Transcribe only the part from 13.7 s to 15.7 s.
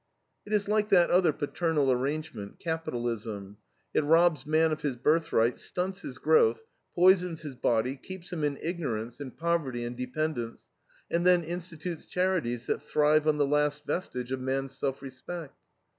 vestige of man's self respect.